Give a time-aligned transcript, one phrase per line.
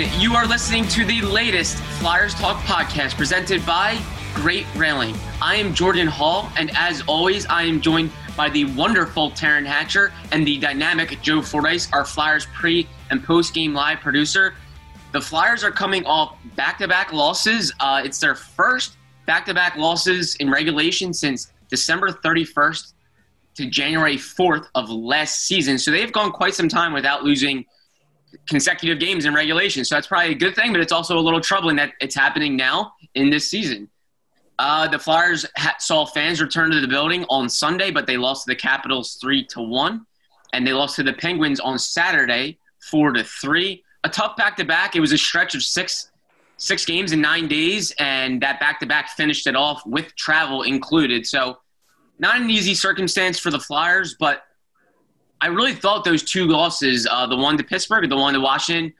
[0.00, 4.00] You are listening to the latest Flyers Talk podcast presented by
[4.32, 5.14] Great Railing.
[5.42, 10.10] I am Jordan Hall, and as always, I am joined by the wonderful Taryn Hatcher
[10.32, 14.54] and the dynamic Joe Fordyce, our Flyers pre and post game live producer.
[15.12, 17.70] The Flyers are coming off back to back losses.
[17.78, 18.96] Uh, it's their first
[19.26, 22.94] back to back losses in regulation since December 31st
[23.56, 25.76] to January 4th of last season.
[25.76, 27.66] So they've gone quite some time without losing
[28.46, 29.84] consecutive games in regulation.
[29.84, 32.56] So that's probably a good thing, but it's also a little troubling that it's happening
[32.56, 33.88] now in this season.
[34.58, 38.44] Uh, the Flyers ha- saw fans return to the building on Sunday, but they lost
[38.44, 40.06] to the Capitals three to one,
[40.52, 42.58] and they lost to the Penguins on Saturday
[42.90, 43.82] four to three.
[44.04, 44.96] A tough back to back.
[44.96, 46.10] It was a stretch of six
[46.58, 50.62] six games in nine days, and that back to back finished it off with travel
[50.62, 51.26] included.
[51.26, 51.58] So
[52.18, 54.42] not an easy circumstance for the Flyers, but
[55.40, 58.40] I really thought those two losses, uh, the one to Pittsburgh and the one to
[58.40, 58.92] Washington,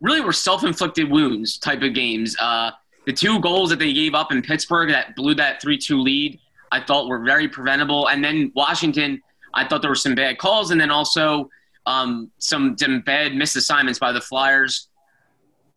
[0.00, 2.36] really were self-inflicted wounds type of games.
[2.38, 2.70] Uh,
[3.06, 6.38] the two goals that they gave up in Pittsburgh that blew that 3-2 lead,
[6.70, 8.08] I thought were very preventable.
[8.08, 9.20] And then Washington,
[9.54, 11.50] I thought there were some bad calls, and then also
[11.86, 14.88] um, some, some bad missed assignments by the Flyers.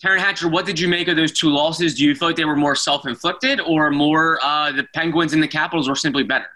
[0.03, 1.95] Taryn Hatcher, what did you make of those two losses?
[1.95, 5.47] Do you feel like they were more self-inflicted, or more uh, the Penguins and the
[5.47, 6.49] Capitals were simply better?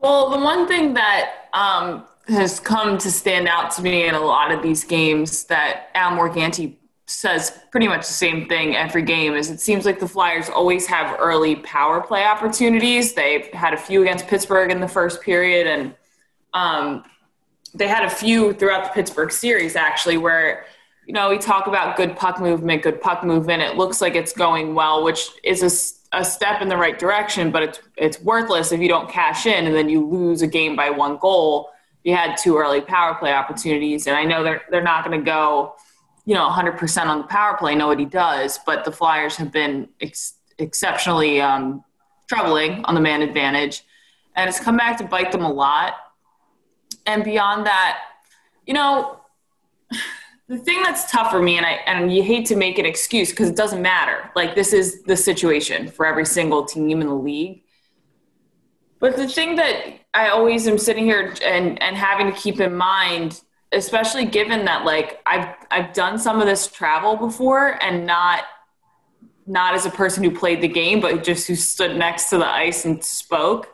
[0.00, 4.20] Well, the one thing that um, has come to stand out to me in a
[4.20, 6.76] lot of these games that Al Morganti
[7.06, 10.86] says pretty much the same thing every game is it seems like the Flyers always
[10.86, 13.12] have early power play opportunities.
[13.12, 15.94] They've had a few against Pittsburgh in the first period and
[16.54, 17.04] um,
[17.74, 20.64] they had a few throughout the Pittsburgh series actually where
[21.06, 23.62] you know we talk about good puck movement, good puck movement.
[23.62, 25.62] It looks like it's going well, which is
[26.12, 29.44] a, a step in the right direction, but it's it's worthless if you don't cash
[29.44, 31.73] in and then you lose a game by one goal
[32.04, 35.24] you had two early power play opportunities, and I know they're they're not going to
[35.24, 35.74] go,
[36.26, 37.74] you know, 100% on the power play.
[37.74, 41.82] Nobody does, but the Flyers have been ex- exceptionally um,
[42.28, 43.84] troubling on the man advantage,
[44.36, 45.94] and it's come back to bite them a lot.
[47.06, 47.98] And beyond that,
[48.66, 49.20] you know,
[50.48, 53.30] the thing that's tough for me, and I and you hate to make an excuse
[53.30, 54.30] because it doesn't matter.
[54.36, 57.62] Like this is the situation for every single team in the league.
[59.00, 62.74] But the thing that I always am sitting here and, and having to keep in
[62.76, 63.42] mind,
[63.72, 68.44] especially given that like I've I've done some of this travel before and not
[69.46, 72.48] not as a person who played the game, but just who stood next to the
[72.48, 73.68] ice and spoke.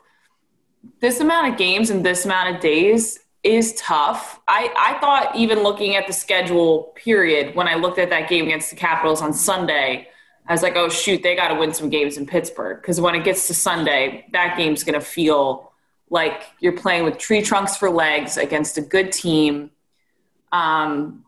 [1.00, 4.40] This amount of games and this amount of days is tough.
[4.48, 8.46] I, I thought even looking at the schedule period when I looked at that game
[8.46, 10.08] against the Capitals on Sunday,
[10.46, 13.14] I was like, oh shoot, they got to win some games in Pittsburgh because when
[13.14, 15.69] it gets to Sunday, that game's going to feel
[16.10, 19.70] like you're playing with tree trunks for legs against a good team.
[20.52, 21.24] Um,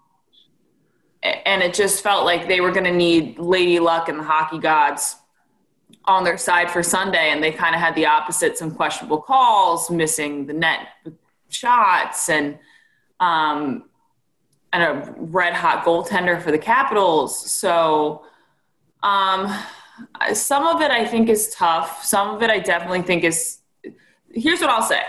[1.22, 4.58] and it just felt like they were going to need Lady Luck and the hockey
[4.58, 5.16] gods
[6.04, 7.30] on their side for Sunday.
[7.30, 10.88] And they kind of had the opposite some questionable calls, missing the net
[11.48, 12.58] shots, and,
[13.20, 13.84] um,
[14.72, 17.48] and a red hot goaltender for the Capitals.
[17.48, 18.24] So,
[19.04, 19.46] um,
[20.32, 22.04] some of it I think is tough.
[22.04, 23.58] Some of it I definitely think is
[24.34, 25.02] here's what I'll say.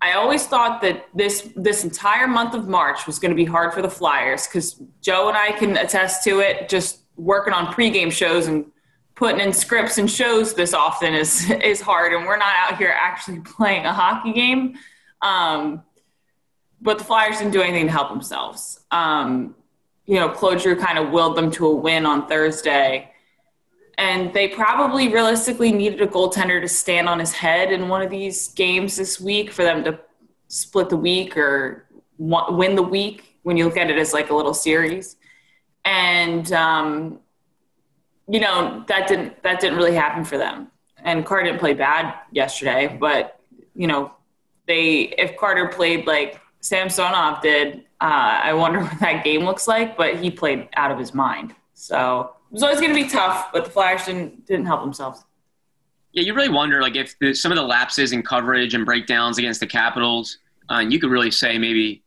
[0.00, 3.72] I always thought that this this entire month of March was going to be hard
[3.72, 6.68] for the Flyers because Joe and I can attest to it.
[6.68, 8.66] Just working on pregame shows and
[9.14, 12.94] putting in scripts and shows this often is is hard, and we're not out here
[12.94, 14.76] actually playing a hockey game.
[15.22, 15.82] Um,
[16.82, 18.80] but the Flyers didn't do anything to help themselves.
[18.90, 19.54] Um,
[20.04, 23.13] you know, Claude Giroux kind of willed them to a win on Thursday
[23.98, 28.10] and they probably realistically needed a goaltender to stand on his head in one of
[28.10, 29.98] these games this week for them to
[30.48, 31.86] split the week or
[32.18, 35.16] win the week when you look at it as like a little series.
[35.84, 37.20] And um,
[38.28, 40.68] you know that didn't that didn't really happen for them.
[40.98, 43.40] And Carter didn't play bad yesterday, but
[43.74, 44.12] you know
[44.66, 49.96] they if Carter played like Samsonov did, uh, I wonder what that game looks like.
[49.96, 53.50] But he played out of his mind, so was always going to be tough.
[53.52, 55.22] But the Flyers didn't didn't help themselves.
[56.12, 59.36] Yeah, you really wonder like if the, some of the lapses in coverage and breakdowns
[59.38, 60.38] against the Capitals,
[60.70, 62.02] uh, and you could really say maybe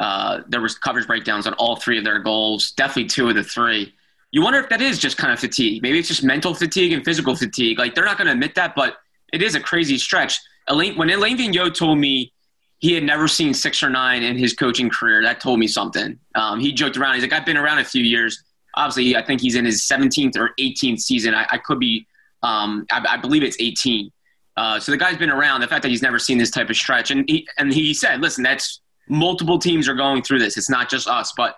[0.00, 3.44] uh, there was coverage breakdowns on all three of their goals, definitely two of the
[3.44, 3.94] three.
[4.32, 5.80] You wonder if that is just kind of fatigue.
[5.82, 7.78] Maybe it's just mental fatigue and physical fatigue.
[7.78, 8.96] Like they're not going to admit that, but
[9.32, 10.40] it is a crazy stretch.
[10.66, 12.32] Alain, when Alain Vigneault told me
[12.78, 16.18] he had never seen six or nine in his coaching career, that told me something.
[16.34, 17.14] Um, he joked around.
[17.14, 18.42] He's like, I've been around a few years.
[18.76, 21.34] Obviously, I think he's in his 17th or 18th season.
[21.34, 22.06] I, I could be,
[22.42, 24.10] um, I, I, believe it's 18.
[24.56, 25.60] Uh, so the guy's been around.
[25.60, 28.20] The fact that he's never seen this type of stretch, and he and he said,
[28.20, 30.56] "Listen, that's multiple teams are going through this.
[30.56, 31.56] It's not just us, but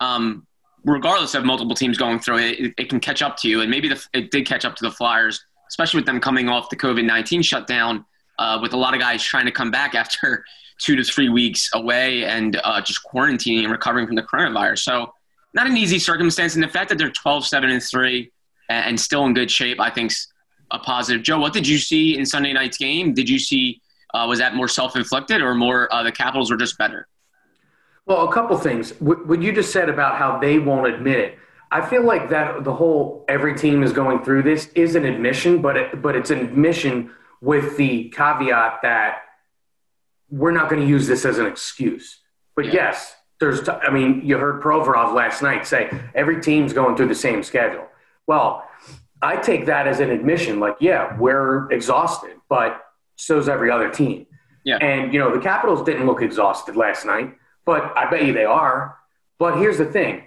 [0.00, 0.46] um,
[0.84, 3.60] regardless of multiple teams going through it, it, it can catch up to you.
[3.60, 6.70] And maybe the, it did catch up to the Flyers, especially with them coming off
[6.70, 8.04] the COVID 19 shutdown,
[8.38, 10.44] uh, with a lot of guys trying to come back after
[10.78, 14.80] two to three weeks away and uh, just quarantining and recovering from the coronavirus.
[14.80, 15.13] So,
[15.54, 16.54] not an easy circumstance.
[16.54, 18.30] And the fact that they're 12, 7, and 3
[18.68, 20.32] and still in good shape, I think's
[20.70, 21.22] a positive.
[21.22, 23.14] Joe, what did you see in Sunday night's game?
[23.14, 23.80] Did you see
[24.14, 27.08] uh, was that more self-inflicted, or more uh, the Capitals were just better?
[28.06, 28.92] Well, a couple things.
[29.00, 31.38] What you just said about how they won't admit it,
[31.70, 35.60] I feel like that the whole every team is going through this is an admission,
[35.60, 37.10] but it, but it's an admission
[37.40, 39.22] with the caveat that
[40.30, 42.20] we're not going to use this as an excuse.
[42.54, 42.74] But yeah.
[42.74, 43.68] yes, there's.
[43.68, 47.86] I mean, you heard Provorov last night say every team's going through the same schedule.
[48.26, 48.68] Well,
[49.20, 50.60] I take that as an admission.
[50.60, 52.84] Like, yeah, we're exhausted, but
[53.16, 54.26] so's every other team.
[54.64, 54.76] Yeah.
[54.78, 57.34] And, you know, the Capitals didn't look exhausted last night,
[57.64, 58.96] but I bet you they are.
[59.38, 60.26] But here's the thing,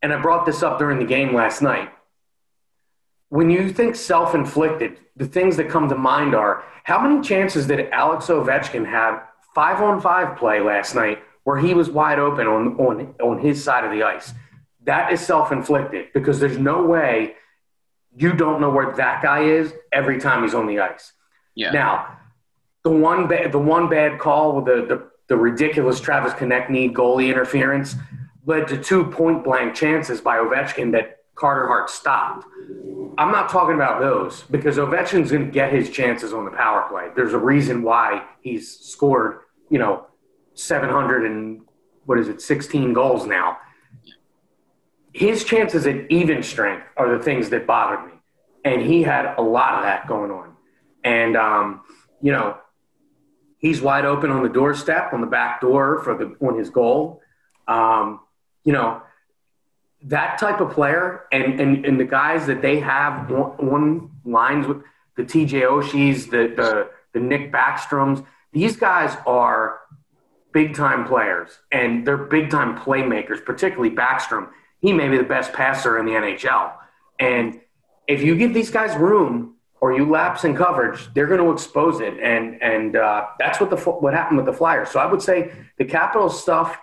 [0.00, 1.90] and I brought this up during the game last night.
[3.28, 7.66] When you think self inflicted, the things that come to mind are how many chances
[7.66, 9.22] did Alex Ovechkin have
[9.54, 13.62] five on five play last night where he was wide open on, on, on his
[13.62, 14.32] side of the ice?
[14.84, 17.34] That is self inflicted because there's no way
[18.16, 21.12] you don't know where that guy is every time he's on the ice.
[21.54, 21.70] Yeah.
[21.70, 22.18] Now,
[22.84, 27.28] the one bad, the one bad call with the, the, the ridiculous Travis Konecny goalie
[27.28, 27.94] interference
[28.44, 32.46] led to two point blank chances by Ovechkin that Carter Hart stopped.
[33.18, 36.88] I'm not talking about those because Ovechkin's going to get his chances on the power
[36.88, 37.08] play.
[37.14, 39.40] There's a reason why he's scored,
[39.70, 40.06] you know,
[40.54, 41.62] 700 and
[42.04, 43.58] what is it, 16 goals now.
[45.12, 48.12] His chances at even strength are the things that bothered me.
[48.64, 50.54] And he had a lot of that going on.
[51.04, 51.82] And, um,
[52.20, 52.56] you know,
[53.58, 57.20] he's wide open on the doorstep, on the back door for the, on his goal.
[57.68, 58.20] Um,
[58.64, 59.02] you know,
[60.04, 64.82] that type of player and, and, and the guys that they have one, lines with
[65.16, 69.80] the TJ Oshies, the, the, the Nick Backstroms, these guys are
[70.52, 74.50] big time players and they're big time playmakers, particularly Backstrom.
[74.80, 76.72] He may be the best passer in the NHL.
[77.18, 77.60] And
[78.06, 82.00] if you give these guys room or you lapse in coverage, they're going to expose
[82.00, 84.90] it, and and uh, that's what the what happened with the Flyers.
[84.90, 86.78] So I would say the Capitals stuff,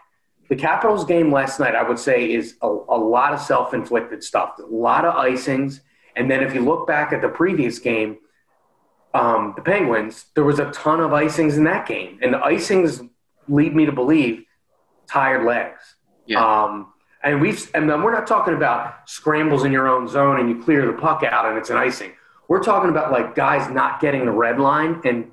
[0.50, 4.22] the Capitals game last night, I would say is a, a lot of self inflicted
[4.22, 5.80] stuff, a lot of icings,
[6.18, 8.18] and then if you look back at the previous game,
[9.14, 13.10] um, the Penguins, there was a ton of icings in that game, and the icings
[13.50, 14.46] lead me to believe
[15.08, 15.82] tired legs.
[16.26, 16.64] Yeah.
[16.64, 20.64] Um, and we've and we're not talking about scrambles in your own zone and you
[20.64, 22.12] clear the puck out and it's an icing.
[22.48, 25.32] We're talking about like guys not getting the red line and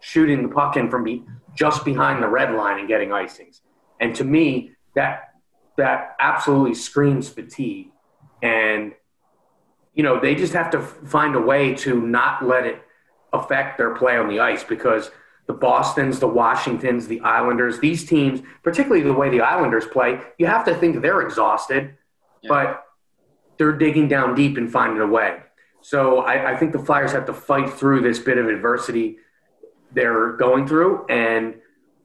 [0.00, 3.60] shooting the puck in from be, just behind the red line and getting icings.
[4.00, 5.34] And to me, that
[5.76, 7.88] that absolutely screams fatigue.
[8.42, 8.92] And
[9.94, 12.82] you know, they just have to find a way to not let it
[13.32, 15.10] affect their play on the ice because
[15.48, 20.46] the Boston's, the Washingtons, the Islanders, these teams, particularly the way the Islanders play, you
[20.46, 21.96] have to think they're exhausted,
[22.42, 22.48] yeah.
[22.48, 22.84] but
[23.56, 25.38] they're digging down deep and finding a way.
[25.80, 29.16] So I, I, think the Flyers have to fight through this bit of adversity
[29.92, 31.06] they're going through.
[31.06, 31.54] And,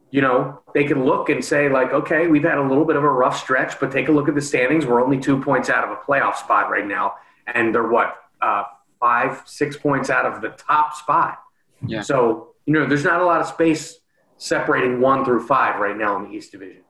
[0.10, 3.04] you know, they can look and say, like, okay, we've had a little bit of
[3.04, 4.86] a rough stretch, but take a look at the standings.
[4.86, 7.16] We're only two points out of a playoff spot right now.
[7.46, 8.64] And they're what, uh,
[9.02, 11.40] five, six points out of the top spot.
[11.86, 12.02] Yeah.
[12.04, 14.00] So, you know, there's not a lot of space
[14.38, 16.82] separating one through five right now in the East Division.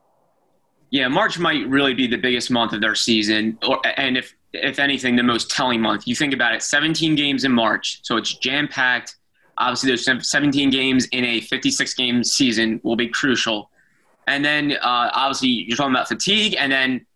[0.90, 3.58] Yeah, March might really be the biggest month of their season.
[3.96, 6.06] And if if anything, the most telling month.
[6.06, 9.16] You think about it 17 games in March, so it's jam packed.
[9.58, 13.70] Obviously, there's 17 games in a 56 game season will be crucial.
[14.26, 17.06] And then, uh, obviously, you're talking about fatigue, and then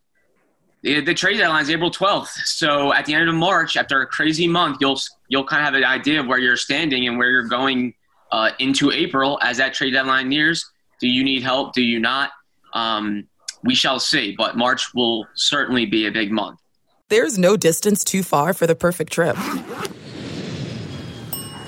[0.83, 2.29] the, the trade deadline is April 12th.
[2.47, 4.99] So at the end of March, after a crazy month, you'll
[5.29, 7.95] you'll kind of have an idea of where you're standing and where you're going
[8.30, 10.70] uh, into April as that trade deadline nears.
[11.00, 11.75] Do you need help?
[11.75, 12.30] Do you not?
[12.73, 13.28] Um,
[13.64, 14.35] we shall see.
[14.37, 16.61] But March will certainly be a big month.
[17.08, 19.37] There's no distance too far for the perfect trip.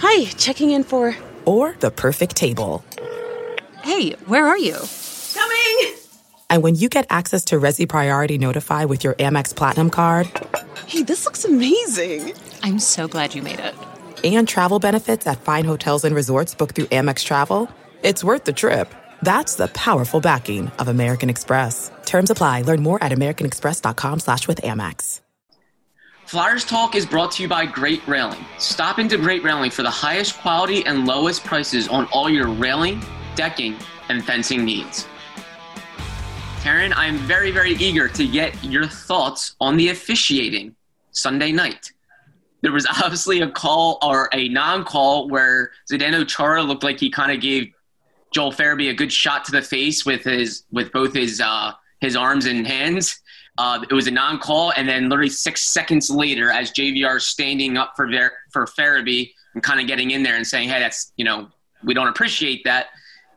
[0.03, 1.17] Hi, checking in for.
[1.45, 2.85] Or the perfect table.
[3.83, 4.77] Hey, where are you?
[5.35, 5.95] Coming!
[6.51, 10.29] And when you get access to Resy Priority Notify with your Amex Platinum card.
[10.87, 12.35] Hey, this looks amazing!
[12.63, 13.75] I'm so glad you made it.
[14.25, 17.71] And travel benefits at fine hotels and resorts booked through Amex Travel.
[18.03, 18.95] It's worth the trip.
[19.23, 21.91] That's the powerful backing of American Express.
[22.05, 22.63] Terms apply.
[22.63, 25.21] Learn more at americanexpress.com slash with Amex.
[26.27, 28.45] Flyers Talk is brought to you by Great Railing.
[28.59, 33.03] Stop into Great Railing for the highest quality and lowest prices on all your railing,
[33.35, 33.77] decking,
[34.09, 35.09] and fencing needs.
[36.61, 40.77] Taryn, I'm very, very eager to get your thoughts on the officiating
[41.11, 41.91] Sunday night.
[42.63, 47.33] There was obviously a call or a non-call where Zdeno Chara looked like he kind
[47.33, 47.73] of gave
[48.33, 52.17] Joel Farabee a good shot to the face with his with both his uh, his
[52.17, 53.21] arms and hands.
[53.59, 57.93] Uh, it was a non-call, and then literally six seconds later, as JVR standing up
[57.97, 61.25] for Ver- for Farabee and kind of getting in there and saying, "Hey, that's you
[61.25, 61.49] know
[61.85, 62.87] we don't appreciate that."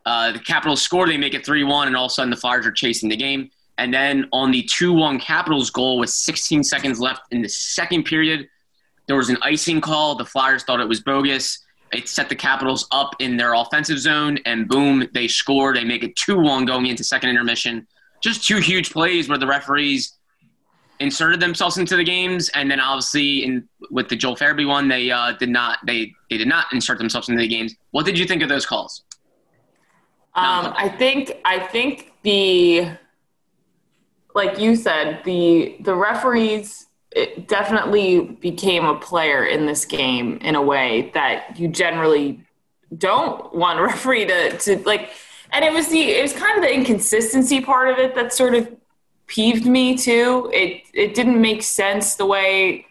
[0.06, 2.68] Uh, the Capitals score, they make it three-one, and all of a sudden the Flyers
[2.68, 3.50] are chasing the game.
[3.78, 8.48] And then on the two-one Capitals goal with 16 seconds left in the second period,
[9.08, 10.16] there was an icing call.
[10.16, 11.60] The Flyers thought it was bogus.
[11.92, 15.74] It set the Capitals up in their offensive zone, and boom, they score.
[15.74, 17.88] They make it 2 1 going into second intermission
[18.24, 20.18] just two huge plays where the referees
[21.00, 25.12] inserted themselves into the games, and then obviously in with the Joel Farabee one, they
[25.12, 27.76] uh, did not they they did not insert themselves into the games.
[27.92, 29.04] What did you think of those calls?
[30.36, 32.92] Um, I think I think the
[34.34, 40.56] like you said the the referees it definitely became a player in this game in
[40.56, 42.44] a way that you generally
[42.98, 45.12] don't want a referee to to like
[45.52, 48.56] and it was the it was kind of the inconsistency part of it that sort
[48.56, 48.76] of
[49.28, 50.50] peeved me too.
[50.54, 52.88] It it didn't make sense the way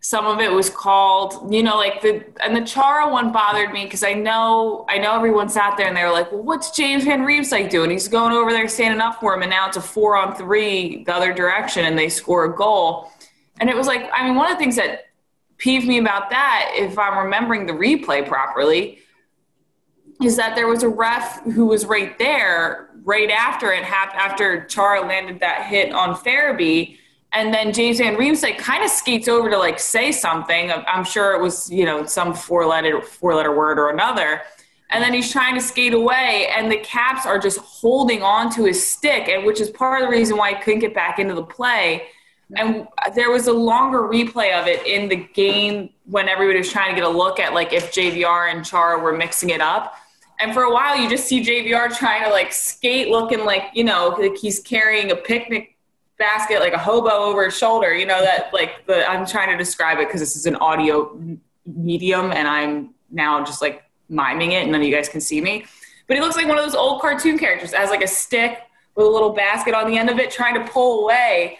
[0.00, 1.52] some of it was called.
[1.52, 5.14] You know, like the and the Chara one bothered me because I know I know
[5.14, 7.90] everyone sat there and they were like, "Well, what's James Van like doing?
[7.90, 11.04] He's going over there standing up for him, and now it's a four on three
[11.04, 13.12] the other direction, and they score a goal."
[13.60, 15.06] And it was like, I mean, one of the things that
[15.58, 18.98] peeved me about that, if I'm remembering the replay properly,
[20.22, 24.64] is that there was a ref who was right there right after it happened after
[24.64, 26.98] Chara landed that hit on Farabee.
[27.32, 30.72] And then James Van Riemsdyk kind of skates over to like say something.
[30.72, 34.42] I'm sure it was, you know, some four letter four letter word or another.
[34.90, 38.64] And then he's trying to skate away, and the Caps are just holding on to
[38.64, 41.34] his stick, and which is part of the reason why he couldn't get back into
[41.34, 42.04] the play.
[42.54, 46.90] And there was a longer replay of it in the game when everybody was trying
[46.90, 49.96] to get a look at like if JVR and Chara were mixing it up
[50.38, 53.84] and for a while, you just see JVR trying to like skate, looking like you
[53.84, 55.76] know like he's carrying a picnic
[56.18, 57.94] basket, like a hobo over his shoulder.
[57.94, 61.18] You know that like the I'm trying to describe it because this is an audio
[61.64, 65.40] medium, and I'm now just like miming it, and none of you guys can see
[65.40, 65.64] me.
[66.06, 68.58] But he looks like one of those old cartoon characters, as like a stick
[68.94, 71.58] with a little basket on the end of it, trying to pull away.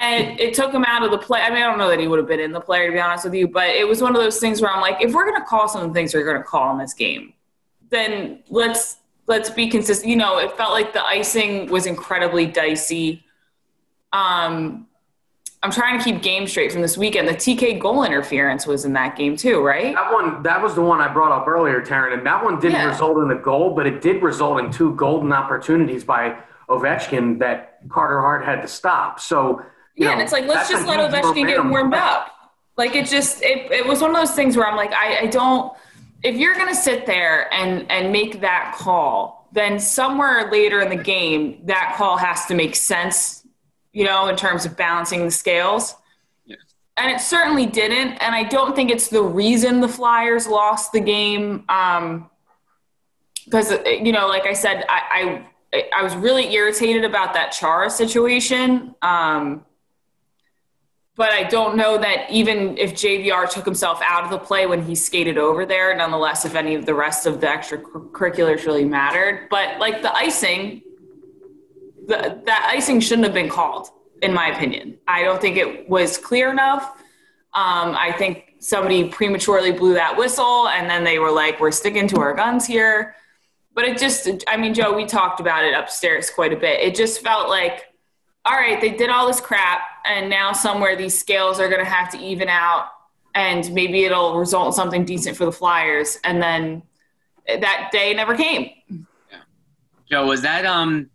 [0.00, 1.40] And it took him out of the play.
[1.40, 2.98] I mean, I don't know that he would have been in the player, to be
[2.98, 5.26] honest with you, but it was one of those things where I'm like, if we're
[5.26, 7.34] going to call some of the things we're going to call in this game,
[7.90, 8.96] then let's
[9.26, 10.08] let's be consistent.
[10.08, 13.24] You know, it felt like the icing was incredibly dicey.
[14.12, 14.88] Um,
[15.62, 17.28] I'm trying to keep game straight from this weekend.
[17.28, 19.94] The TK goal interference was in that game too, right?
[19.94, 22.80] That one, that was the one I brought up earlier, Taryn, and that one didn't
[22.80, 22.88] yeah.
[22.88, 26.38] result in a goal, but it did result in two golden opportunities by
[26.70, 29.20] Ovechkin that Carter Hart had to stop.
[29.20, 29.62] So
[29.96, 32.52] yeah, know, and it's like let's just let Ovechkin get warmed up.
[32.76, 35.26] Like it just it, it was one of those things where I'm like I, I
[35.26, 35.72] don't
[36.22, 40.88] if you're going to sit there and and make that call, then somewhere later in
[40.88, 43.46] the game, that call has to make sense,
[43.92, 45.96] you know, in terms of balancing the scales.
[46.96, 48.18] And it certainly didn't.
[48.18, 51.64] And I don't think it's the reason the Flyers lost the game.
[51.70, 52.28] Um,
[53.46, 57.90] because you know, like I said, I, I I was really irritated about that Chara
[57.90, 58.94] situation.
[59.02, 59.64] Um,
[61.20, 64.82] but I don't know that even if JVR took himself out of the play when
[64.82, 69.48] he skated over there, nonetheless, if any of the rest of the extracurriculars really mattered.
[69.50, 70.82] But like the icing,
[72.06, 73.88] the, that icing shouldn't have been called,
[74.22, 74.98] in my opinion.
[75.06, 76.84] I don't think it was clear enough.
[77.52, 82.08] Um, I think somebody prematurely blew that whistle, and then they were like, "We're sticking
[82.08, 83.14] to our guns here."
[83.72, 86.80] But it just, I mean, Joe, we talked about it upstairs quite a bit.
[86.80, 87.90] It just felt like
[88.44, 91.90] all right, they did all this crap, and now somewhere these scales are going to
[91.90, 92.86] have to even out,
[93.34, 96.18] and maybe it'll result in something decent for the Flyers.
[96.24, 96.82] And then
[97.46, 98.70] that day never came.
[98.88, 99.38] Yeah.
[100.10, 101.10] Joe, was that um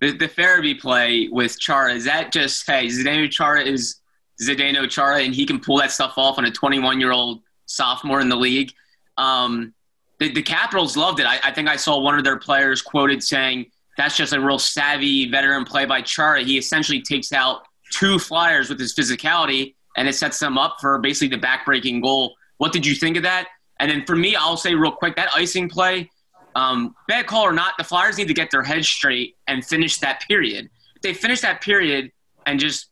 [0.00, 1.92] the, the Farabee play with Chara?
[1.92, 4.00] Is that just hey, Zdeno Chara is
[4.42, 8.20] Zdeno Chara, and he can pull that stuff off on a 21 year old sophomore
[8.20, 8.72] in the league?
[9.18, 9.74] Um,
[10.18, 11.26] the, the Capitals loved it.
[11.26, 14.58] I, I think I saw one of their players quoted saying that's just a real
[14.58, 16.42] savvy veteran play by Chara.
[16.42, 20.98] He essentially takes out two Flyers with his physicality, and it sets them up for
[20.98, 22.34] basically the backbreaking goal.
[22.58, 23.48] What did you think of that?
[23.80, 26.10] And then for me, I'll say real quick that icing play,
[26.54, 29.98] um, bad call or not, the Flyers need to get their heads straight and finish
[29.98, 30.68] that period.
[30.96, 32.10] If they finish that period
[32.46, 32.90] and just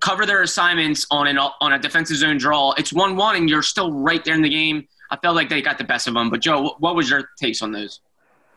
[0.00, 3.62] cover their assignments on an on a defensive zone draw, it's one one, and you're
[3.62, 4.86] still right there in the game.
[5.10, 6.30] I felt like they got the best of them.
[6.30, 8.00] But Joe, what was your takes on those?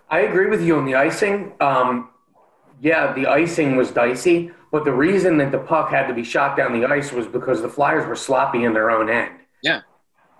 [0.10, 1.53] I agree with you on the icing.
[1.62, 2.10] Um,
[2.81, 6.58] yeah, the icing was dicey, but the reason that the puck had to be shot
[6.58, 9.31] down the ice was because the Flyers were sloppy in their own end.
[9.63, 9.81] Yeah.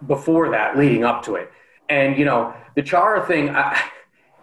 [0.08, 1.52] Before that, leading up to it,
[1.88, 3.52] and you know the Chara thing.
[3.52, 3.80] I,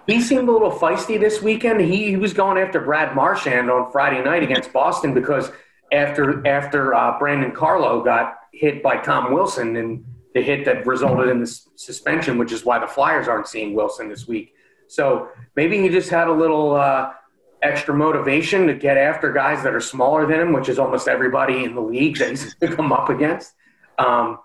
[0.07, 1.81] he seemed a little feisty this weekend.
[1.81, 5.51] He, he, was going after Brad Marchand on Friday night against Boston because
[5.93, 10.05] after after uh, Brandon Carlo got hit by Tom Wilson and
[10.39, 14.09] the hit that resulted in the suspension, which is why the Flyers aren't seeing Wilson
[14.09, 14.55] this week.
[14.87, 17.13] So maybe he just had a little uh,
[17.61, 21.65] extra motivation to get after guys that are smaller than him, which is almost everybody
[21.65, 23.53] in the league that he's to come up against.
[23.99, 24.39] Um,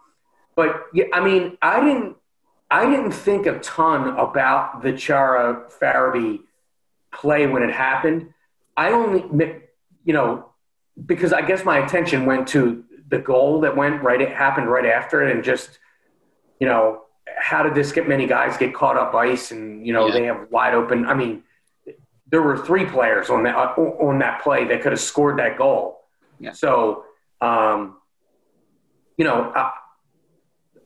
[0.55, 2.17] but yeah, I mean, I didn't,
[2.71, 6.39] I didn't think a ton about the Chara Farabee
[7.12, 8.33] play when it happened.
[8.75, 9.21] I only,
[10.03, 10.50] you know,
[11.05, 14.88] because I guess my attention went to the goal that went right, it happened right
[14.88, 15.77] after it, and just,
[16.60, 17.03] you know,
[17.38, 20.13] how did this get many guys get caught up ice and you know yeah.
[20.13, 21.43] they have wide open i mean
[22.29, 25.57] there were three players on that uh, on that play that could have scored that
[25.57, 26.01] goal
[26.39, 26.51] yeah.
[26.51, 27.05] so
[27.41, 27.98] um,
[29.17, 29.72] you know uh,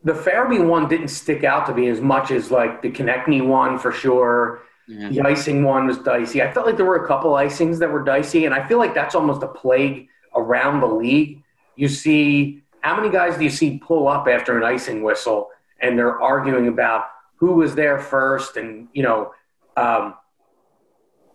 [0.03, 3.77] the Farabee one didn't stick out to me as much as like the Konecny one
[3.77, 5.09] for sure yeah.
[5.09, 8.03] the icing one was dicey i felt like there were a couple icings that were
[8.03, 11.43] dicey and i feel like that's almost a plague around the league
[11.75, 15.49] you see how many guys do you see pull up after an icing whistle
[15.81, 18.57] and they're arguing about who was there first.
[18.57, 19.33] And, you know,
[19.75, 20.15] um,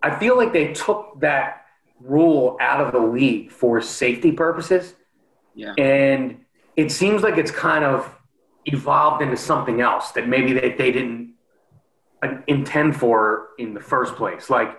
[0.01, 1.65] I feel like they took that
[1.99, 4.95] rule out of the league for safety purposes.
[5.55, 5.73] Yeah.
[5.77, 6.39] And
[6.75, 8.13] it seems like it's kind of
[8.65, 11.35] evolved into something else that maybe they, they didn't
[12.21, 14.49] uh, intend for in the first place.
[14.49, 14.77] Like,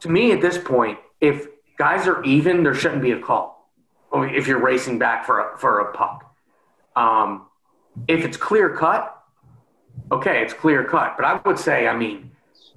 [0.00, 1.46] to me at this point, if
[1.78, 3.72] guys are even, there shouldn't be a call
[4.12, 6.34] if you're racing back for a, for a puck.
[6.96, 7.47] Um,
[8.06, 9.14] if it's clear cut,
[10.12, 11.14] okay, it's clear cut.
[11.16, 12.30] But I would say, I mean,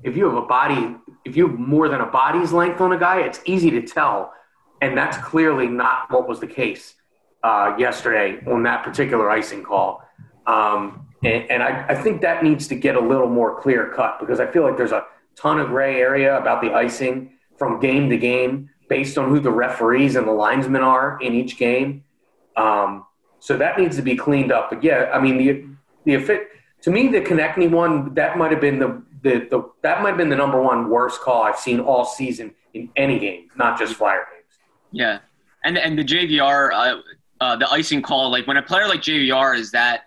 [0.03, 2.97] if you have a body, if you have more than a body's length on a
[2.97, 4.33] guy, it's easy to tell.
[4.81, 6.95] And that's clearly not what was the case
[7.43, 10.03] uh, yesterday on that particular icing call.
[10.47, 14.19] Um, and, and I, I, think that needs to get a little more clear cut
[14.19, 15.05] because I feel like there's a
[15.35, 19.51] ton of gray area about the icing from game to game based on who the
[19.51, 22.03] referees and the linesmen are in each game.
[22.57, 23.05] Um,
[23.41, 24.69] so that needs to be cleaned up.
[24.69, 25.65] But yeah, I mean the
[26.05, 30.01] the effect to me the Konecny one that might have been the, the the that
[30.01, 33.49] might have been the number one worst call I've seen all season in any game,
[33.57, 34.59] not just Flyer games.
[34.91, 35.19] Yeah,
[35.65, 37.01] and and the JVR uh,
[37.41, 40.03] uh, the icing call like when a player like JVR is that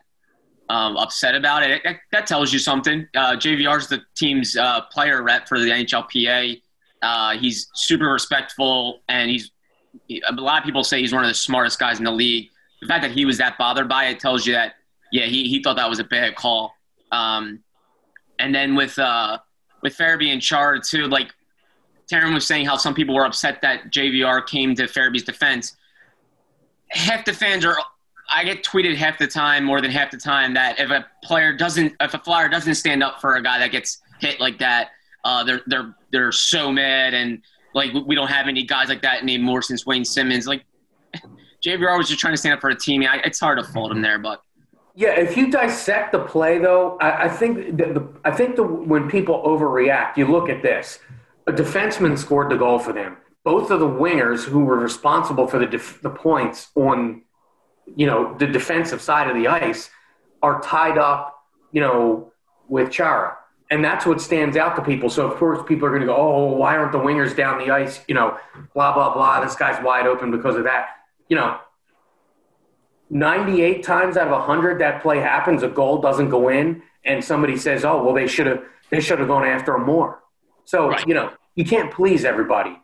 [0.70, 3.07] um, upset about it, it, that tells you something.
[3.14, 6.62] Uh, JVR is the team's uh, player rep for the NHLPA.
[7.03, 9.51] Uh, he's super respectful, and he's
[10.09, 12.49] a lot of people say he's one of the smartest guys in the league
[12.85, 14.75] the fact that he was that bothered by it tells you that
[15.11, 16.75] yeah he, he thought that was a bad call.
[17.12, 17.61] Um,
[18.38, 19.38] and then with uh,
[19.83, 21.33] with Farabee and Chara too, like
[22.12, 25.77] Taryn was saying how some people were upset that JVR came to Farabee's defense.
[26.90, 27.77] Half the fans are
[28.31, 31.57] I get tweeted half the time, more than half the time, that if a player
[31.57, 34.90] doesn't, if a flyer doesn't stand up for a guy that gets hit like that,
[35.25, 37.42] uh, they're they're they're so mad, and
[37.75, 40.47] like we don't have any guys like that anymore since Wayne Simmonds.
[40.47, 40.64] Like
[41.64, 43.03] JVR was just trying to stand up for a team.
[43.03, 44.42] Yeah, it's hard to fold him there, but
[44.96, 48.62] yeah, if you dissect the play, though, I, I think the, the, I think the,
[48.62, 51.00] when people overreact, you look at this.
[51.46, 53.16] A defenseman scored the goal for them.
[53.42, 57.22] Both of the wingers who were responsible for the def, the points on,
[57.96, 59.90] you know, the defensive side of the ice
[60.42, 62.33] are tied up, you know,
[62.68, 63.37] with Chara,
[63.70, 65.11] and that's what stands out to people.
[65.11, 67.70] So of course, people are going to go, "Oh, why aren't the wingers down the
[67.70, 68.38] ice?" You know,
[68.72, 69.44] blah blah blah.
[69.44, 70.87] This guy's wide open because of that
[71.28, 71.58] you know,
[73.10, 77.56] 98 times out of 100 that play happens, a goal doesn't go in, and somebody
[77.56, 80.22] says, "Oh, well, they should have they should have gone after him more."
[80.64, 81.06] So right.
[81.06, 82.78] you know, you can't please everybody.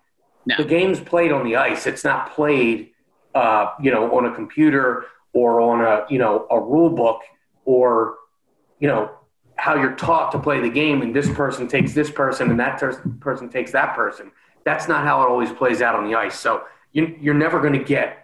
[0.47, 0.57] No.
[0.57, 1.87] The game's played on the ice.
[1.87, 2.91] It's not played,
[3.35, 7.21] uh, you know, on a computer or on a, you know, a rule book
[7.65, 8.17] or,
[8.79, 9.11] you know,
[9.57, 12.79] how you're taught to play the game and this person takes this person and that
[12.79, 14.33] ter- person takes that person.
[14.65, 16.39] That's not how it always plays out on the ice.
[16.39, 18.20] So you, you're never going to get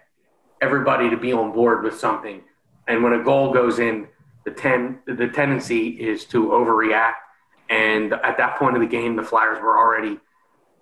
[0.66, 2.42] everybody to be on board with something.
[2.88, 4.08] And when a goal goes in,
[4.44, 7.20] the ten the tendency is to overreact.
[7.68, 10.18] And at that point of the game, the Flyers were already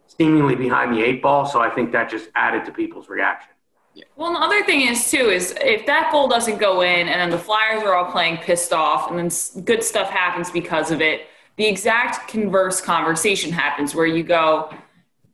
[0.06, 1.46] seemingly behind the eight ball.
[1.46, 3.50] So I think that just added to people's reaction.
[4.16, 7.30] Well, the other thing is too is if that goal doesn't go in, and then
[7.30, 9.30] the Flyers are all playing pissed off, and then
[9.64, 11.26] good stuff happens because of it.
[11.56, 14.74] The exact converse conversation happens where you go,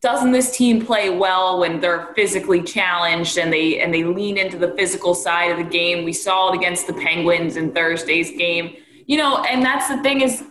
[0.01, 4.57] doesn't this team play well when they're physically challenged and they and they lean into
[4.57, 6.03] the physical side of the game?
[6.03, 8.75] We saw it against the Penguins in Thursday's game.
[9.05, 10.43] You know, and that's the thing is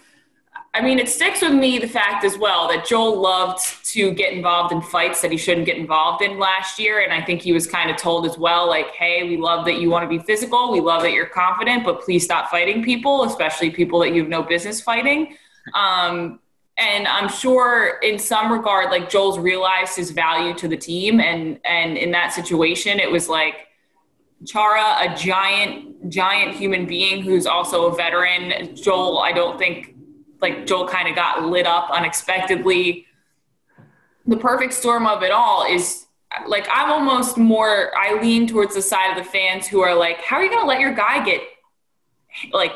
[0.72, 4.32] I mean, it sticks with me the fact as well that Joel loved to get
[4.32, 7.00] involved in fights that he shouldn't get involved in last year.
[7.00, 9.80] And I think he was kind of told as well, like, hey, we love that
[9.80, 10.70] you want to be physical.
[10.70, 14.30] We love that you're confident, but please stop fighting people, especially people that you have
[14.30, 15.36] no business fighting.
[15.74, 16.38] Um,
[16.80, 21.20] and I'm sure in some regard, like Joel's realized his value to the team.
[21.20, 23.68] And, and in that situation, it was like,
[24.46, 28.74] Chara, a giant, giant human being who's also a veteran.
[28.74, 29.94] Joel, I don't think
[30.40, 33.06] like Joel kind of got lit up unexpectedly.
[34.26, 36.06] The perfect storm of it all is
[36.46, 40.22] like I'm almost more I lean towards the side of the fans who are like,
[40.22, 41.42] how are you gonna let your guy get
[42.52, 42.72] like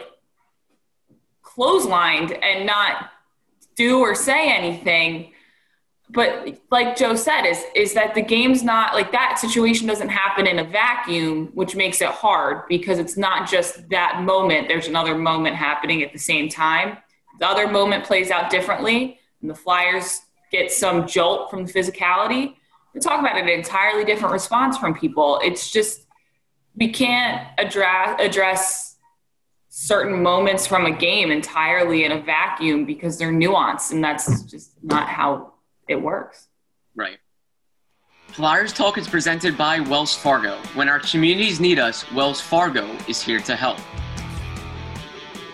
[1.43, 3.11] clotheslined and not
[3.77, 5.33] do or say anything?
[6.11, 10.47] But like Joe said, is is that the game's not like that situation doesn't happen
[10.47, 14.69] in a vacuum, which makes it hard because it's not just that moment.
[14.69, 16.99] There's another moment happening at the same time
[17.39, 22.55] the other moment plays out differently and the Flyers get some jolt from the physicality,
[22.95, 25.41] we talk about an entirely different response from people.
[25.43, 26.07] It's just
[26.77, 28.94] we can't address address
[29.77, 34.71] certain moments from a game entirely in a vacuum because they're nuanced and that's just
[34.85, 35.53] not how
[35.89, 36.47] it works.
[36.95, 37.19] Right.
[38.29, 40.59] Flyers Talk is presented by Wells Fargo.
[40.75, 43.81] When our communities need us, Wells Fargo is here to help.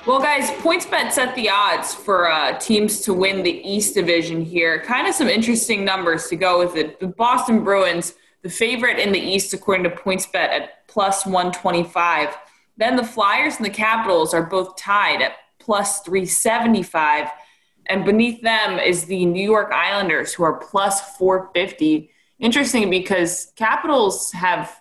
[0.06, 4.83] Well, guys, PointsBet set the odds for uh, teams to win the East Division here.
[4.83, 7.00] Kind of some interesting numbers to go with it.
[7.00, 12.37] The Boston Bruins, the favorite in the East, according to PointsBet, at plus 125.
[12.81, 17.29] Then the Flyers and the Capitals are both tied at plus 375.
[17.87, 22.11] And beneath them is the New York Islanders, who are plus 450.
[22.38, 24.75] Interesting because Capitals have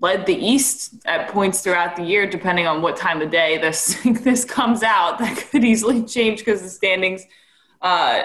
[0.00, 3.96] led the East at points throughout the year, depending on what time of day this
[4.04, 5.20] this comes out.
[5.20, 7.24] That could easily change because the standings
[7.80, 8.24] uh,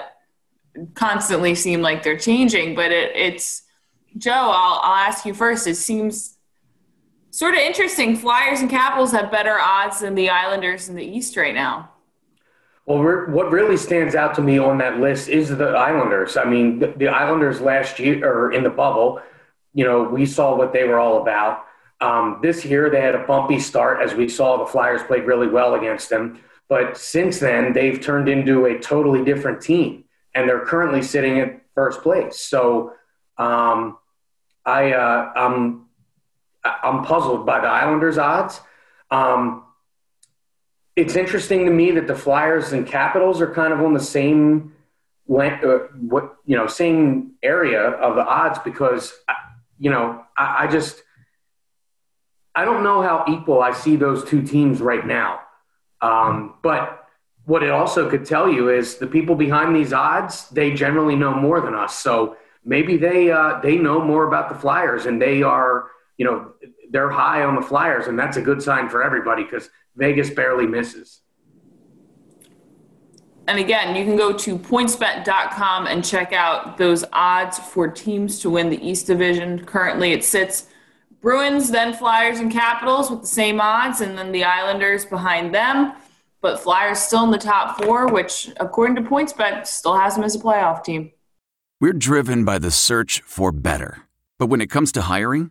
[0.94, 2.74] constantly seem like they're changing.
[2.74, 3.62] But it, it's
[4.18, 4.32] Joe.
[4.32, 5.68] I'll, I'll ask you first.
[5.68, 6.35] It seems
[7.36, 8.16] sort of interesting.
[8.16, 11.90] Flyers and Capitals have better odds than the Islanders in the East right now.
[12.86, 16.38] Well, what really stands out to me on that list is the Islanders.
[16.38, 19.20] I mean, the, the Islanders last year, or in the bubble,
[19.74, 21.66] you know, we saw what they were all about.
[22.00, 24.56] Um, this year, they had a bumpy start, as we saw.
[24.56, 26.40] The Flyers played really well against them.
[26.68, 31.60] But since then, they've turned into a totally different team, and they're currently sitting at
[31.74, 32.38] first place.
[32.38, 32.94] So
[33.36, 33.98] um,
[34.64, 35.85] I, uh, I'm,
[36.82, 38.60] I'm puzzled by the Islanders' odds.
[39.10, 39.64] Um,
[40.94, 44.72] it's interesting to me that the Flyers and Capitals are kind of on the same,
[45.30, 49.12] uh, what you know, same area of the odds because
[49.78, 51.02] you know I, I just
[52.54, 55.40] I don't know how equal I see those two teams right now.
[56.00, 57.06] Um, but
[57.44, 61.34] what it also could tell you is the people behind these odds, they generally know
[61.34, 61.98] more than us.
[61.98, 65.86] So maybe they uh, they know more about the Flyers and they are,
[66.18, 66.52] you know,
[66.90, 70.66] they're high on the Flyers, and that's a good sign for everybody because Vegas barely
[70.66, 71.20] misses.
[73.48, 78.50] And again, you can go to pointsbet.com and check out those odds for teams to
[78.50, 79.64] win the East Division.
[79.64, 80.66] Currently, it sits
[81.20, 85.92] Bruins, then Flyers and Capitals with the same odds, and then the Islanders behind them.
[86.40, 90.34] But Flyers still in the top four, which, according to PointsBet, still has them as
[90.34, 91.12] a playoff team.
[91.80, 94.02] We're driven by the search for better.
[94.38, 95.50] But when it comes to hiring,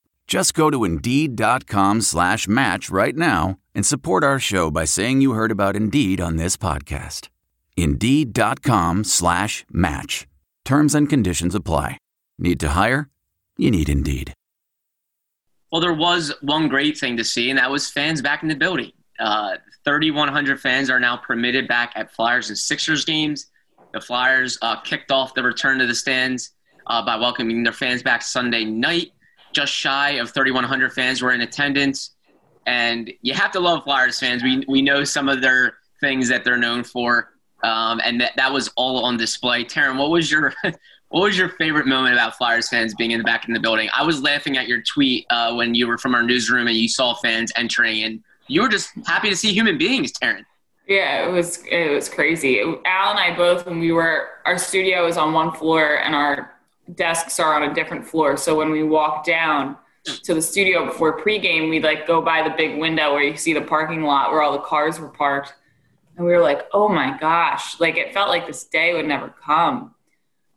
[0.27, 5.33] Just go to Indeed.com slash match right now and support our show by saying you
[5.33, 7.27] heard about Indeed on this podcast.
[7.75, 10.27] Indeed.com slash match.
[10.63, 11.97] Terms and conditions apply.
[12.37, 13.09] Need to hire?
[13.57, 14.33] You need Indeed.
[15.71, 18.55] Well, there was one great thing to see, and that was fans back in the
[18.55, 18.91] building.
[19.19, 19.55] Uh,
[19.85, 23.47] 3,100 fans are now permitted back at Flyers and Sixers games.
[23.93, 26.51] The Flyers uh, kicked off the return to the stands
[26.87, 29.11] uh, by welcoming their fans back Sunday night.
[29.51, 32.11] Just shy of 3,100 fans were in attendance.
[32.65, 34.43] And you have to love Flyers fans.
[34.43, 37.29] We, we know some of their things that they're known for.
[37.63, 39.63] Um, and that, that was all on display.
[39.63, 40.53] Taryn, what was your
[41.09, 43.89] what was your favorite moment about Flyers fans being in the back in the building?
[43.95, 46.87] I was laughing at your tweet uh, when you were from our newsroom and you
[46.87, 50.45] saw fans entering, and you were just happy to see human beings, Taryn.
[50.87, 52.61] Yeah, it was it was crazy.
[52.61, 56.53] Al and I both, when we were our studio is on one floor and our
[56.95, 58.37] desks are on a different floor.
[58.37, 59.77] So when we walked down
[60.23, 63.53] to the studio before pregame, we like go by the big window where you see
[63.53, 65.53] the parking lot where all the cars were parked,
[66.17, 69.33] and we were like, "Oh my gosh!" Like it felt like this day would never
[69.43, 69.93] come.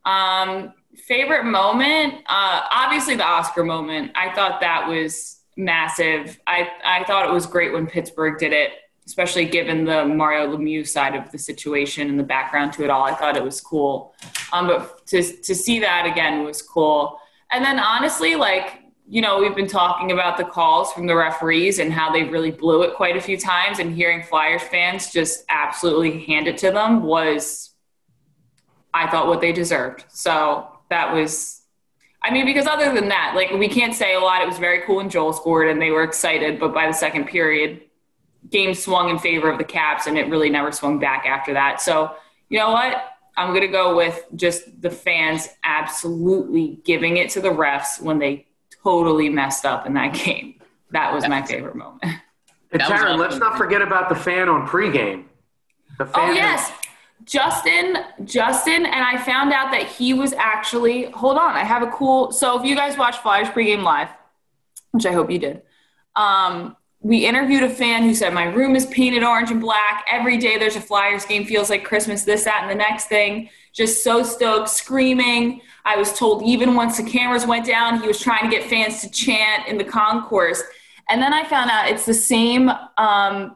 [0.05, 4.12] Um, favorite moment, uh, obviously the Oscar moment.
[4.14, 6.38] I thought that was massive.
[6.47, 8.70] I, I thought it was great when Pittsburgh did it,
[9.07, 13.05] especially given the Mario Lemieux side of the situation and the background to it all.
[13.05, 14.14] I thought it was cool.
[14.53, 17.19] Um, but to, to see that again was cool.
[17.51, 21.79] And then honestly, like, you know, we've been talking about the calls from the referees
[21.79, 25.45] and how they really blew it quite a few times, and hearing Flyers fans just
[25.51, 27.75] absolutely hand it to them was,
[28.95, 30.07] I thought, what they deserved.
[30.09, 31.61] So that was
[32.25, 34.40] I mean, because other than that, like we can't say a lot.
[34.40, 37.27] It was very cool when Joel scored and they were excited, but by the second
[37.27, 37.83] period,
[38.50, 41.80] game swung in favor of the Caps and it really never swung back after that.
[41.80, 42.14] So,
[42.48, 43.02] you know what?
[43.37, 48.18] I'm going to go with just the fans absolutely giving it to the refs when
[48.18, 48.46] they
[48.83, 50.61] totally messed up in that game.
[50.90, 52.04] That was my favorite moment.
[52.70, 55.24] And Taryn, let's not forget about the fan on pregame.
[55.98, 56.72] The fan oh, yes.
[57.24, 61.90] Justin, Justin, and I found out that he was actually, hold on, I have a
[61.90, 64.09] cool, so if you guys watch Flyers pregame live,
[64.90, 65.62] which I hope you did,
[66.16, 70.07] um, we interviewed a fan who said, My room is painted orange and black.
[70.11, 73.51] Every day there's a Flyers game, feels like Christmas, this, that, and the next thing.
[73.75, 75.61] Just so stoked, screaming.
[75.85, 79.03] I was told even once the cameras went down, he was trying to get fans
[79.03, 80.62] to chant in the concourse.
[81.11, 83.55] And then I found out it's the same um,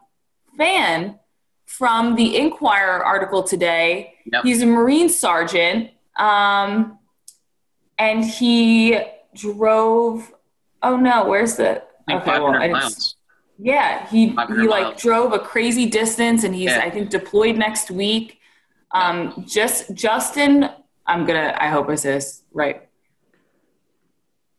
[0.59, 1.19] fan
[1.65, 4.13] from the Inquirer article today.
[4.31, 4.45] Yep.
[4.45, 6.99] He's a Marine sergeant, um,
[7.99, 9.01] and he
[9.35, 10.35] drove.
[10.83, 11.83] Oh no, where's the?
[12.11, 13.17] Okay, well, miles.
[13.59, 16.81] Yeah, he he like drove a crazy distance, and he's yeah.
[16.81, 18.38] I think deployed next week.
[18.92, 20.71] Um, just Justin,
[21.07, 21.57] I'm gonna.
[21.59, 22.88] I hope I say this right.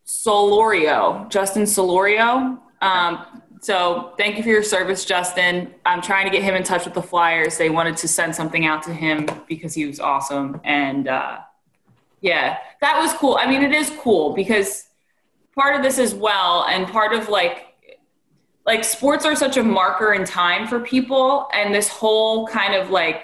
[0.06, 2.60] Solorio, Justin Solorio.
[2.82, 5.74] Um, so thank you for your service, Justin.
[5.86, 7.58] I'm trying to get him in touch with the Flyers.
[7.58, 10.60] They wanted to send something out to him because he was awesome.
[10.64, 11.40] And uh,
[12.22, 13.38] yeah, that was cool.
[13.40, 14.88] I mean, it is cool because
[15.56, 17.69] part of this as well, and part of like,
[18.70, 22.92] like sports are such a marker in time for people, and this whole kind of
[22.92, 23.24] like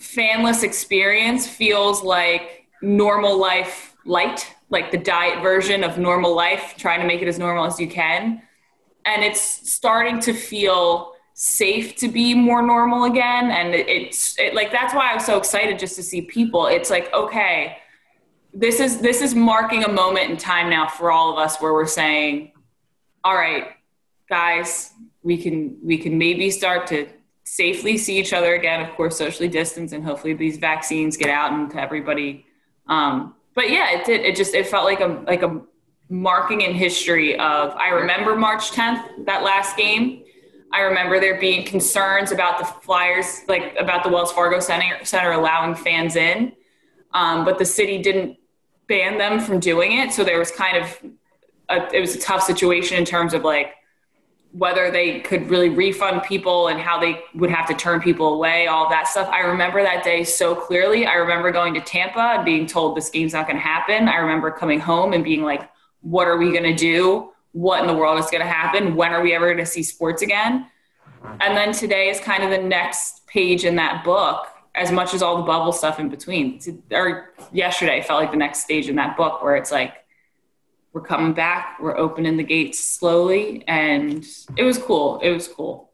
[0.00, 7.00] fanless experience feels like normal life light like the diet version of normal life, trying
[7.00, 8.42] to make it as normal as you can.
[9.04, 13.52] And it's starting to feel safe to be more normal again.
[13.52, 16.66] And it, it's it, like, that's why i'm so excited just to see people.
[16.66, 17.76] It's like, okay,
[18.52, 21.72] this is, this is marking a moment in time now for all of us where
[21.72, 22.50] we're saying,
[23.26, 23.70] all right,
[24.28, 24.92] guys,
[25.24, 27.08] we can, we can maybe start to
[27.42, 31.50] safely see each other again, of course, socially distance, and hopefully these vaccines get out
[31.50, 32.46] and to everybody.
[32.86, 34.20] Um, but yeah, it did.
[34.20, 35.60] It just it felt like a like a
[36.08, 37.74] marking in history of.
[37.74, 40.22] I remember March 10th, that last game.
[40.72, 45.32] I remember there being concerns about the Flyers, like about the Wells Fargo Center, Center
[45.32, 46.52] allowing fans in,
[47.12, 48.38] um, but the city didn't
[48.86, 50.12] ban them from doing it.
[50.12, 51.02] So there was kind of
[51.68, 53.74] a, it was a tough situation in terms of like
[54.52, 58.66] whether they could really refund people and how they would have to turn people away,
[58.66, 59.28] all that stuff.
[59.28, 61.04] I remember that day so clearly.
[61.04, 64.08] I remember going to Tampa and being told this game's not going to happen.
[64.08, 65.68] I remember coming home and being like,
[66.00, 67.32] what are we going to do?
[67.52, 68.94] What in the world is going to happen?
[68.94, 70.66] When are we ever going to see sports again?
[71.40, 75.20] And then today is kind of the next page in that book, as much as
[75.20, 76.60] all the bubble stuff in between.
[76.92, 80.05] Or yesterday felt like the next stage in that book where it's like,
[80.96, 81.76] we're coming back.
[81.78, 85.20] We're opening the gates slowly, and it was cool.
[85.20, 85.90] It was cool.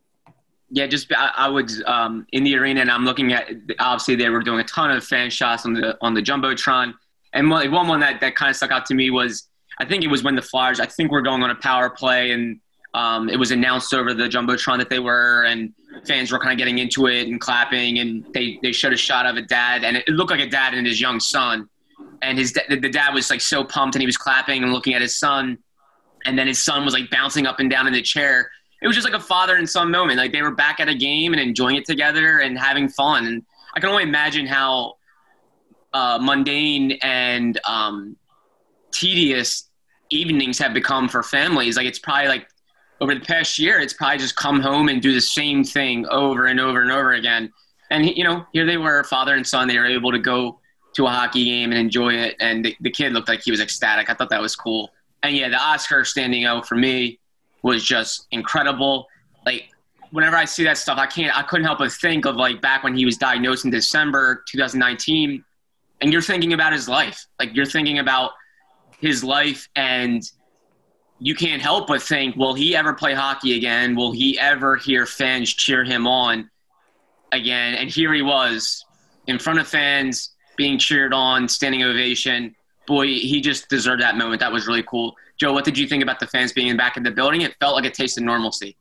[0.70, 4.28] Yeah, just I, I was um, in the arena and I'm looking at obviously they
[4.28, 6.94] were doing a ton of fan shots on the on the jumbotron,
[7.32, 9.48] and one one, one that that kind of stuck out to me was
[9.80, 12.30] I think it was when the Flyers I think we're going on a power play
[12.30, 12.60] and
[12.94, 15.72] um, it was announced over the jumbotron that they were and
[16.06, 19.26] fans were kind of getting into it and clapping and they they showed a shot
[19.26, 21.68] of a dad and it looked like a dad and his young son
[22.22, 25.02] and his the dad was like so pumped and he was clapping and looking at
[25.02, 25.58] his son
[26.24, 28.50] and then his son was like bouncing up and down in the chair
[28.82, 30.18] it was just like a father and son moment.
[30.18, 33.26] Like they were back at a game and enjoying it together and having fun.
[33.26, 33.42] And
[33.74, 34.94] I can only imagine how
[35.92, 38.16] uh, mundane and um,
[38.90, 39.70] tedious
[40.10, 41.76] evenings have become for families.
[41.76, 42.48] Like it's probably like
[43.00, 46.46] over the past year, it's probably just come home and do the same thing over
[46.46, 47.52] and over and over again.
[47.90, 49.68] And you know, here they were, father and son.
[49.68, 50.58] They were able to go
[50.94, 52.36] to a hockey game and enjoy it.
[52.40, 54.10] And the, the kid looked like he was ecstatic.
[54.10, 54.90] I thought that was cool.
[55.22, 57.18] And yeah, the Oskar standing out for me
[57.62, 59.06] was just incredible.
[59.46, 59.70] Like
[60.10, 62.84] whenever I see that stuff, I can't, I couldn't help but think of like back
[62.84, 65.44] when he was diagnosed in December 2019,
[66.00, 67.26] and you're thinking about his life.
[67.38, 68.32] Like you're thinking about
[69.00, 70.22] his life, and
[71.18, 73.94] you can't help but think, will he ever play hockey again?
[73.94, 76.50] Will he ever hear fans cheer him on
[77.30, 77.74] again?
[77.74, 78.84] And here he was
[79.28, 82.54] in front of fans, being cheered on, standing ovation.
[82.86, 84.38] Boy, he just deserved that moment.
[84.38, 85.16] That was really cool.
[85.36, 87.40] Joe, what did you think about the fans being back in the building?
[87.40, 88.76] It felt like a taste of normalcy.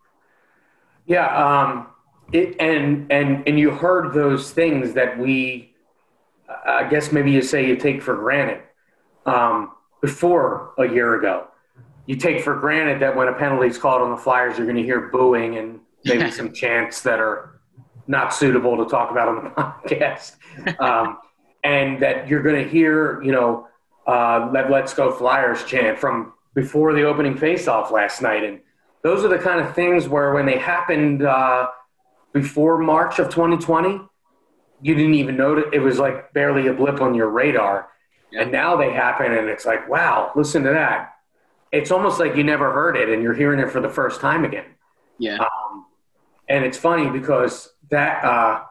[1.08, 1.88] Yeah, um,
[2.32, 5.74] it, and and and you heard those things that we,
[6.68, 8.62] I guess maybe you say you take for granted
[9.26, 11.48] um, before a year ago.
[12.06, 14.78] You take for granted that when a penalty is called on the Flyers, you're going
[14.78, 17.60] to hear booing and maybe some chants that are
[18.06, 20.36] not suitable to talk about on the podcast,
[20.80, 21.18] um,
[21.64, 23.68] and that you're going to hear, you know,
[24.08, 28.44] uh, let, let's go Flyers chant from before the opening faceoff last night.
[28.44, 28.60] And
[29.04, 31.68] those are the kind of things where when they happened uh,
[32.34, 34.02] before March of 2020,
[34.82, 35.66] you didn't even notice.
[35.72, 37.88] It was like barely a blip on your radar.
[38.32, 38.42] Yeah.
[38.42, 41.16] And now they happen, and it's like, wow, listen to that.
[41.72, 44.46] It's almost like you never heard it, and you're hearing it for the first time
[44.46, 44.66] again.
[45.20, 45.38] Yeah.
[45.38, 45.86] Um,
[46.48, 48.64] and it's funny because that uh,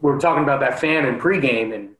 [0.00, 1.90] we were talking about that fan in pregame, and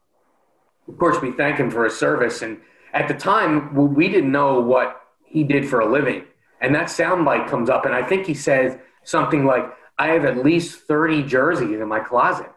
[0.88, 2.42] of course we thank him for his service.
[2.42, 2.60] And
[2.92, 6.24] at the time, we didn't know what he did for a living.
[6.60, 9.64] And that soundbite comes up, and I think he says something like,
[9.98, 12.50] I have at least 30 jerseys in my closet.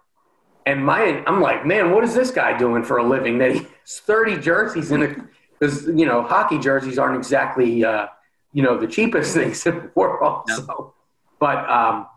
[0.66, 3.60] And my, I'm like, man, what is this guy doing for a living that he
[3.60, 5.18] has 30 jerseys in it?
[5.60, 8.08] Because, you know, hockey jerseys aren't exactly, uh,
[8.54, 10.46] you know, the cheapest things in the world.
[10.48, 10.56] No.
[10.56, 10.94] So,
[11.40, 12.08] but, um,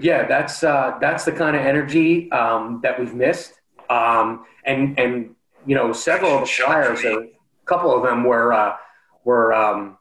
[0.00, 3.54] yeah, that's, uh, that's the kind of energy um, that we've missed.
[3.88, 5.34] Um, and, and,
[5.66, 7.26] you know, several of the Flyers are
[7.70, 8.76] couple of them were uh,
[9.24, 9.96] were um,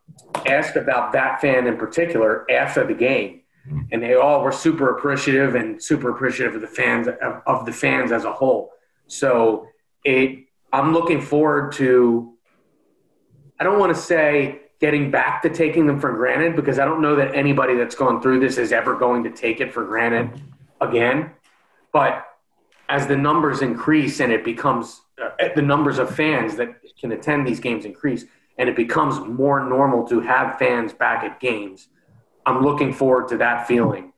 [0.48, 3.42] asked about that fan in particular after the game,
[3.92, 7.72] and they all were super appreciative and super appreciative of the fans of, of the
[7.72, 8.72] fans as a whole.
[9.08, 9.68] So
[10.04, 12.34] it, I'm looking forward to.
[13.60, 17.02] I don't want to say getting back to taking them for granted because I don't
[17.02, 20.42] know that anybody that's gone through this is ever going to take it for granted
[20.80, 21.32] again.
[21.92, 22.26] But
[22.88, 27.46] as the numbers increase and it becomes uh, the numbers of fans that can attend
[27.46, 28.26] these games increase
[28.58, 31.90] and it becomes more normal to have fans back at games,
[32.46, 34.14] I'm looking forward to that feeling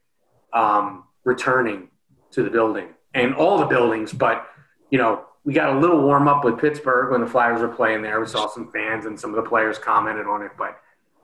[0.52, 1.88] um, returning
[2.32, 4.12] to the building and all the buildings.
[4.12, 4.46] But,
[4.90, 8.02] you know, we got a little warm up with Pittsburgh when the Flyers were playing
[8.02, 8.20] there.
[8.20, 10.52] We saw some fans and some of the players commented on it.
[10.56, 10.78] But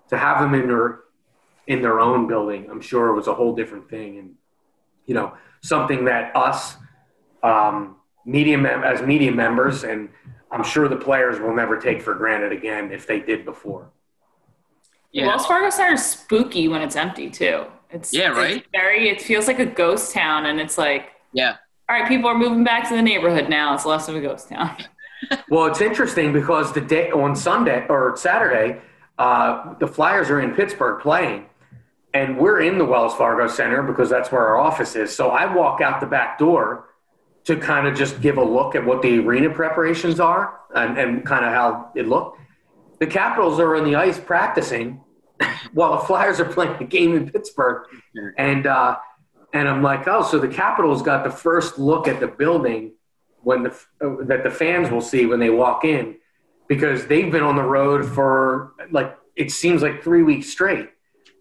[0.08, 1.00] to have them in their,
[1.66, 4.18] in their own building, I'm sure it was a whole different thing.
[4.18, 4.34] And,
[5.06, 6.76] you know, something that us,
[7.42, 10.08] um, media mem- as media members and
[10.50, 13.90] I'm sure the players will never take for granted again if they did before.
[15.12, 15.26] Yeah.
[15.26, 17.64] Wells Fargo Center is spooky when it's empty too.
[17.90, 18.58] It's yeah, right.
[18.58, 19.08] It's very.
[19.08, 21.56] It feels like a ghost town, and it's like yeah.
[21.90, 23.74] All right, people are moving back to the neighborhood now.
[23.74, 24.76] It's less of a ghost town.
[25.48, 28.82] well, it's interesting because the day on Sunday or Saturday,
[29.18, 31.46] uh, the Flyers are in Pittsburgh playing,
[32.12, 35.16] and we're in the Wells Fargo Center because that's where our office is.
[35.16, 36.90] So I walk out the back door
[37.44, 41.24] to kind of just give a look at what the arena preparations are and, and
[41.24, 42.38] kind of how it looked.
[42.98, 45.02] The Capitals are on the ice practicing
[45.72, 47.86] while the Flyers are playing the game in Pittsburgh.
[48.36, 48.98] And, uh,
[49.52, 52.92] and I'm like, oh, so the Capitals got the first look at the building
[53.42, 53.70] when the,
[54.00, 56.16] uh, that the fans will see when they walk in
[56.68, 60.90] because they've been on the road for like, it seems like three weeks straight.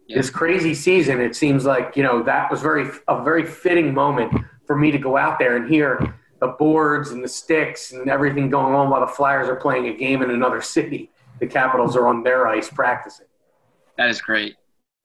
[0.06, 0.16] Yeah.
[0.16, 4.32] This crazy season, it seems like, you know, that was very, a very fitting moment
[4.66, 8.48] for me to go out there and hear the boards and the sticks and everything
[8.48, 11.10] going on while the Flyers are playing a game in another city.
[11.40, 13.26] The Capitals are on their ice practicing.
[13.98, 14.56] That is great.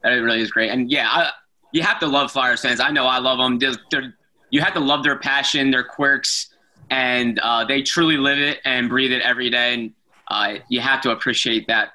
[0.03, 0.69] That really is great.
[0.69, 1.31] And yeah, I,
[1.74, 2.80] you have to love Flyers fans.
[2.80, 3.59] I know I love them.
[3.59, 4.15] They're, they're,
[4.51, 6.53] you have to love their passion, their quirks,
[6.89, 9.74] and uh, they truly live it and breathe it every day.
[9.74, 9.93] And
[10.30, 11.93] uh, you have to appreciate that.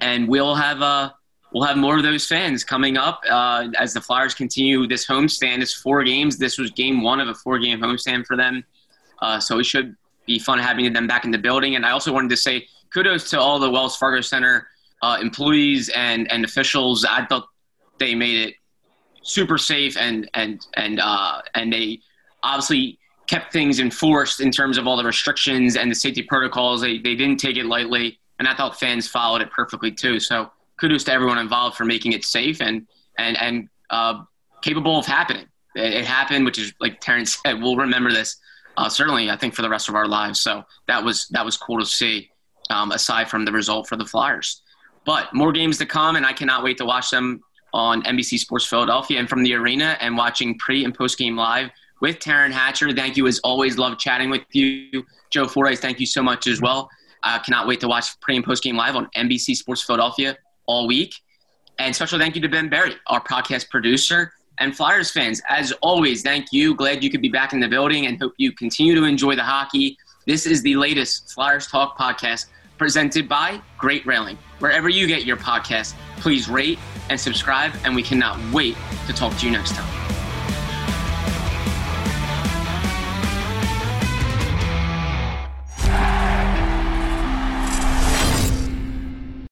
[0.00, 1.10] And we'll have uh,
[1.52, 5.60] we'll have more of those fans coming up uh, as the Flyers continue this homestand.
[5.60, 6.38] It's four games.
[6.38, 8.64] This was game one of a four game homestand for them.
[9.20, 9.96] Uh, so it should
[10.26, 11.74] be fun having them back in the building.
[11.74, 14.68] And I also wanted to say kudos to all the Wells Fargo Center
[15.02, 17.04] uh, employees and, and officials.
[17.04, 17.48] I thought
[17.98, 18.54] they made it
[19.22, 22.00] super safe and and and uh, and they
[22.42, 26.80] obviously kept things enforced in terms of all the restrictions and the safety protocols.
[26.80, 30.20] They they didn't take it lightly, and I thought fans followed it perfectly too.
[30.20, 32.86] So kudos to everyone involved for making it safe and
[33.18, 34.22] and and uh,
[34.62, 35.46] capable of happening.
[35.74, 37.62] It, it, happened, which is like Taryn said.
[37.62, 38.36] We'll remember this
[38.76, 39.30] uh, certainly.
[39.30, 40.40] I think for the rest of our lives.
[40.40, 42.28] So that was that was cool to see.
[42.70, 44.62] Um, aside from the result for the Flyers,
[45.04, 47.42] but more games to come, and I cannot wait to watch them
[47.72, 51.70] on NBC Sports Philadelphia and from the arena and watching pre and post game live
[52.00, 52.92] with Taryn Hatcher.
[52.92, 53.78] Thank you as always.
[53.78, 55.04] Love chatting with you.
[55.30, 56.90] Joe Fordyce, thank you so much as well.
[57.22, 60.36] I uh, cannot wait to watch pre and post game live on NBC Sports Philadelphia
[60.66, 61.14] all week.
[61.78, 64.32] And special thank you to Ben Berry, our podcast producer.
[64.58, 66.74] And Flyers fans, as always, thank you.
[66.74, 69.42] Glad you could be back in the building and hope you continue to enjoy the
[69.42, 69.96] hockey.
[70.26, 72.46] This is the latest Flyers Talk podcast
[72.82, 74.36] presented by Great Railing.
[74.58, 76.80] Wherever you get your podcast, please rate
[77.10, 78.76] and subscribe, and we cannot wait
[79.06, 80.11] to talk to you next time.